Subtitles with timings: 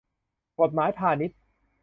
[0.59, 1.39] กฎหมายพาณิชย์